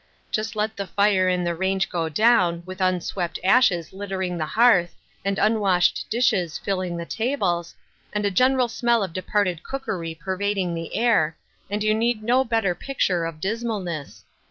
Just 0.31 0.55
let 0.55 0.75
the 0.75 0.87
fire 0.87 1.29
in 1.29 1.43
the 1.43 1.53
range 1.53 1.87
go 1.87 2.09
down, 2.09 2.63
with 2.65 2.81
unswept 2.81 3.37
ashes 3.43 3.93
littering 3.93 4.35
the 4.35 4.47
hearth, 4.47 4.95
and 5.23 5.37
unwashed 5.37 6.07
dishes 6.09 6.57
filling 6.57 6.97
the 6.97 7.05
tables, 7.05 7.75
and 8.11 8.25
a 8.25 8.31
general 8.31 8.67
smell 8.67 9.03
of 9.03 9.13
departed 9.13 9.61
cookery 9.61 10.15
pervading 10.19 10.73
the 10.73 10.95
air, 10.95 11.37
and 11.69 11.83
you 11.83 11.93
need 11.93 12.23
no 12.23 12.43
bet 12.43 12.63
ter 12.63 12.73
picture 12.73 13.25
of 13.25 13.39
dismalness. 13.39 14.23